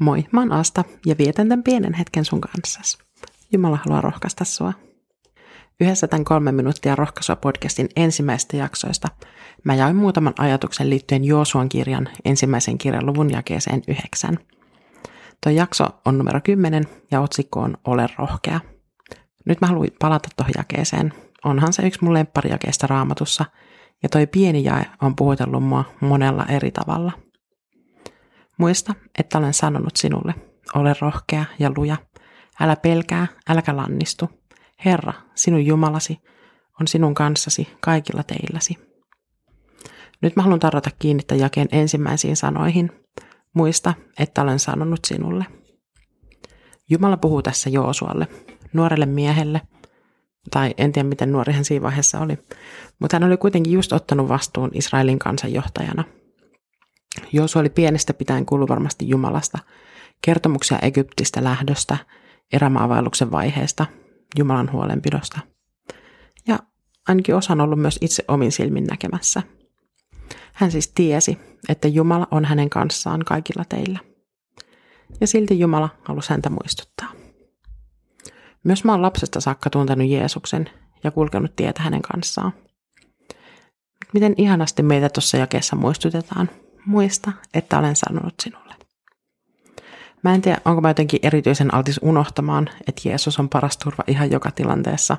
Moi, 0.00 0.24
mä 0.32 0.40
oon 0.40 0.52
Asta 0.52 0.84
ja 1.06 1.14
vietän 1.18 1.48
tämän 1.48 1.62
pienen 1.62 1.94
hetken 1.94 2.24
sun 2.24 2.40
kanssas. 2.40 2.98
Jumala 3.52 3.78
haluaa 3.84 4.00
rohkaista 4.00 4.44
sua. 4.44 4.72
Yhdessä 5.80 6.06
tämän 6.06 6.24
kolme 6.24 6.52
minuuttia 6.52 6.96
rohkaisua 6.96 7.36
podcastin 7.36 7.88
ensimmäistä 7.96 8.56
jaksoista 8.56 9.08
mä 9.64 9.74
jaoin 9.74 9.96
muutaman 9.96 10.34
ajatuksen 10.38 10.90
liittyen 10.90 11.24
Joosuan 11.24 11.68
kirjan 11.68 12.08
ensimmäisen 12.24 12.78
kirjan 12.78 13.06
luvun 13.06 13.30
jakeeseen 13.30 13.82
yhdeksän. 13.88 14.38
Tuo 15.42 15.52
jakso 15.52 15.84
on 16.04 16.18
numero 16.18 16.40
10 16.44 16.86
ja 17.10 17.20
otsikko 17.20 17.60
on 17.60 17.76
Ole 17.84 18.06
rohkea. 18.18 18.60
Nyt 19.46 19.60
mä 19.60 19.66
haluan 19.66 19.88
palata 19.98 20.28
tuohon 20.36 20.52
jakeeseen. 20.56 21.12
Onhan 21.44 21.72
se 21.72 21.86
yksi 21.86 22.04
mun 22.04 22.14
lempparijakeesta 22.14 22.86
raamatussa 22.86 23.44
ja 24.02 24.08
toi 24.08 24.26
pieni 24.26 24.64
jae 24.64 24.86
on 25.02 25.16
puhutellut 25.16 25.64
mua 25.64 25.84
monella 26.00 26.46
eri 26.46 26.70
tavalla– 26.70 27.12
Muista, 28.60 28.94
että 29.18 29.38
olen 29.38 29.54
sanonut 29.54 29.96
sinulle, 29.96 30.34
ole 30.74 30.94
rohkea 31.00 31.44
ja 31.58 31.72
luja. 31.76 31.96
Älä 32.60 32.76
pelkää, 32.76 33.26
äläkä 33.48 33.76
lannistu. 33.76 34.30
Herra, 34.84 35.12
sinun 35.34 35.66
Jumalasi, 35.66 36.18
on 36.80 36.88
sinun 36.88 37.14
kanssasi 37.14 37.68
kaikilla 37.80 38.22
teilläsi. 38.22 38.78
Nyt 40.22 40.36
mä 40.36 40.42
haluan 40.42 40.60
tarjota 40.60 40.90
kiinnittää 40.98 41.38
jakeen 41.38 41.68
ensimmäisiin 41.72 42.36
sanoihin. 42.36 42.90
Muista, 43.54 43.94
että 44.18 44.42
olen 44.42 44.58
sanonut 44.58 45.00
sinulle. 45.04 45.44
Jumala 46.90 47.16
puhuu 47.16 47.42
tässä 47.42 47.70
Joosualle, 47.70 48.28
nuorelle 48.72 49.06
miehelle, 49.06 49.60
tai 50.50 50.74
en 50.78 50.92
tiedä 50.92 51.08
miten 51.08 51.32
nuori 51.32 51.52
hän 51.52 51.64
siinä 51.64 51.82
vaiheessa 51.82 52.18
oli, 52.18 52.38
mutta 52.98 53.16
hän 53.16 53.24
oli 53.24 53.36
kuitenkin 53.36 53.72
just 53.72 53.92
ottanut 53.92 54.28
vastuun 54.28 54.70
Israelin 54.74 55.18
kansanjohtajana– 55.18 56.04
Joosu 57.32 57.58
oli 57.58 57.70
pienestä 57.70 58.14
pitäen 58.14 58.46
kuullut 58.46 58.68
varmasti 58.68 59.08
Jumalasta, 59.08 59.58
kertomuksia 60.22 60.78
Egyptistä 60.82 61.44
lähdöstä, 61.44 61.96
erämaavaelluksen 62.52 63.30
vaiheesta, 63.30 63.86
Jumalan 64.38 64.72
huolenpidosta. 64.72 65.40
Ja 66.48 66.58
ainakin 67.08 67.34
osan 67.34 67.60
ollut 67.60 67.78
myös 67.78 67.98
itse 68.00 68.24
omin 68.28 68.52
silmin 68.52 68.84
näkemässä. 68.84 69.42
Hän 70.52 70.70
siis 70.70 70.88
tiesi, 70.88 71.38
että 71.68 71.88
Jumala 71.88 72.26
on 72.30 72.44
hänen 72.44 72.70
kanssaan 72.70 73.24
kaikilla 73.24 73.64
teillä. 73.68 73.98
Ja 75.20 75.26
silti 75.26 75.58
Jumala 75.58 75.88
halusi 76.04 76.30
häntä 76.30 76.50
muistuttaa. 76.50 77.12
Myös 78.64 78.84
mä 78.84 78.92
oon 78.92 79.02
lapsesta 79.02 79.40
saakka 79.40 79.70
tuntenut 79.70 80.08
Jeesuksen 80.08 80.70
ja 81.04 81.10
kulkenut 81.10 81.56
tietä 81.56 81.82
hänen 81.82 82.02
kanssaan. 82.02 82.52
Miten 84.12 84.34
ihanasti 84.36 84.82
meitä 84.82 85.08
tuossa 85.08 85.36
jakeessa 85.36 85.76
muistutetaan– 85.76 86.50
muista, 86.86 87.32
että 87.54 87.78
olen 87.78 87.96
sanonut 87.96 88.34
sinulle. 88.42 88.74
Mä 90.22 90.34
en 90.34 90.42
tiedä, 90.42 90.60
onko 90.64 90.80
mä 90.80 90.90
jotenkin 90.90 91.20
erityisen 91.22 91.74
altis 91.74 92.00
unohtamaan, 92.02 92.68
että 92.88 93.08
Jeesus 93.08 93.38
on 93.38 93.48
paras 93.48 93.76
turva 93.76 94.04
ihan 94.06 94.30
joka 94.30 94.50
tilanteessa. 94.50 95.16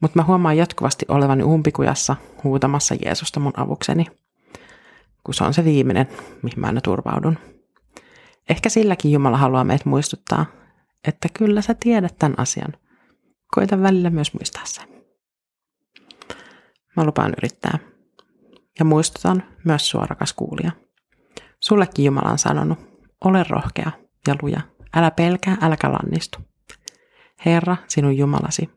Mutta 0.00 0.18
mä 0.18 0.24
huomaan 0.24 0.56
jatkuvasti 0.56 1.06
olevani 1.08 1.42
umpikujassa 1.42 2.16
huutamassa 2.44 2.94
Jeesusta 3.04 3.40
mun 3.40 3.52
avukseni, 3.56 4.06
kun 5.24 5.34
se 5.34 5.44
on 5.44 5.54
se 5.54 5.64
viimeinen, 5.64 6.08
mihin 6.42 6.60
mä 6.60 6.66
aina 6.66 6.80
turvaudun. 6.80 7.38
Ehkä 8.48 8.68
silläkin 8.68 9.12
Jumala 9.12 9.36
haluaa 9.36 9.64
meitä 9.64 9.88
muistuttaa, 9.88 10.46
että 11.06 11.28
kyllä 11.38 11.62
sä 11.62 11.74
tiedät 11.74 12.14
tämän 12.18 12.38
asian. 12.38 12.72
Koita 13.54 13.82
välillä 13.82 14.10
myös 14.10 14.34
muistaa 14.34 14.62
se. 14.64 14.80
Mä 16.96 17.04
lupaan 17.04 17.34
yrittää. 17.38 17.78
Ja 18.78 18.84
muistutan 18.84 19.42
myös 19.64 19.90
sua, 19.90 20.06
rakas 20.06 20.32
kuulija. 20.32 20.72
Sullekin 21.60 22.04
Jumala 22.04 22.30
on 22.30 22.38
sanonut, 22.38 22.78
ole 23.24 23.44
rohkea 23.48 23.92
ja 24.28 24.34
luja, 24.42 24.60
älä 24.96 25.10
pelkää, 25.10 25.56
äläkä 25.60 25.92
lannistu. 25.92 26.38
Herra, 27.46 27.76
sinun 27.88 28.16
Jumalasi, 28.16 28.70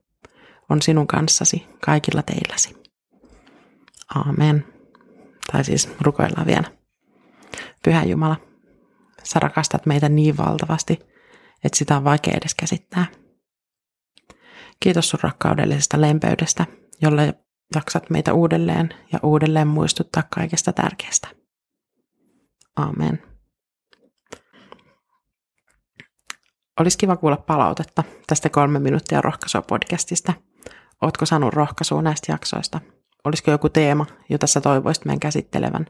on 0.69 0.81
sinun 0.81 1.07
kanssasi 1.07 1.67
kaikilla 1.85 2.23
teilläsi. 2.23 2.83
Aamen. 4.15 4.65
Tai 5.51 5.63
siis 5.63 5.89
rukoillaan 6.01 6.47
vielä. 6.47 6.71
Pyhä 7.83 8.03
Jumala, 8.03 8.37
sä 9.23 9.39
rakastat 9.39 9.85
meitä 9.85 10.09
niin 10.09 10.37
valtavasti, 10.37 10.99
että 11.63 11.77
sitä 11.77 11.97
on 11.97 12.03
vaikea 12.03 12.33
edes 12.37 12.55
käsittää. 12.55 13.05
Kiitos 14.79 15.09
sun 15.09 15.19
rakkaudellisesta 15.23 16.01
lempeydestä, 16.01 16.65
jolle 17.01 17.33
jaksat 17.75 18.09
meitä 18.09 18.33
uudelleen 18.33 18.89
ja 19.13 19.19
uudelleen 19.23 19.67
muistuttaa 19.67 20.23
kaikesta 20.35 20.73
tärkeästä. 20.73 21.27
Amen. 22.75 23.23
Olisi 26.79 26.97
kiva 26.97 27.15
kuulla 27.15 27.37
palautetta 27.37 28.03
tästä 28.27 28.49
kolme 28.49 28.79
minuuttia 28.79 29.21
rohkaisua 29.21 29.61
podcastista. 29.61 30.33
Ootko 31.01 31.25
saanut 31.25 31.53
rohkaisua 31.53 32.01
näistä 32.01 32.31
jaksoista? 32.31 32.81
Olisiko 33.23 33.51
joku 33.51 33.69
teema, 33.69 34.05
jota 34.29 34.47
sä 34.47 34.61
toivoisit 34.61 35.05
meidän 35.05 35.19
käsittelevän? 35.19 35.85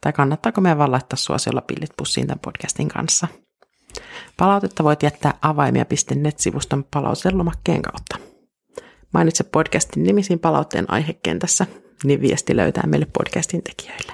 Tai 0.00 0.12
kannattaako 0.12 0.60
meidän 0.60 0.78
vaan 0.78 0.92
laittaa 0.92 1.16
suosiolla 1.16 1.60
pillit 1.60 1.90
pussiin 1.96 2.26
tämän 2.26 2.38
podcastin 2.38 2.88
kanssa? 2.88 3.28
Palautetta 4.36 4.84
voit 4.84 5.02
jättää 5.02 5.34
avaimia.net-sivuston 5.42 6.84
palautelomakkeen 6.90 7.82
kautta. 7.82 8.29
Mainitse 9.12 9.44
podcastin 9.44 10.02
nimi 10.02 10.22
siinä 10.22 10.40
palautteen 10.40 10.90
aihekentässä, 10.90 11.66
niin 12.04 12.20
viesti 12.20 12.56
löytää 12.56 12.86
meille 12.86 13.06
podcastin 13.12 13.62
tekijöille. 13.62 14.12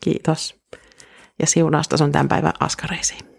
Kiitos. 0.00 0.54
Ja 1.38 1.46
siunausta 1.46 1.96
sun 1.96 2.12
tämän 2.12 2.28
päivän 2.28 2.52
askareisiin. 2.60 3.29